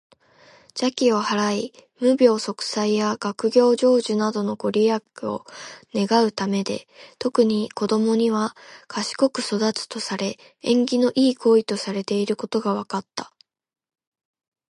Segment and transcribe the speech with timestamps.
[0.69, 5.45] 邪気を払い、無病息災や学業成就などのご利益を
[5.93, 6.87] 願うためで、
[7.19, 13.31] 特に子どもには「賢く育つ」とされ、縁起の良い行為とされていることが分かった。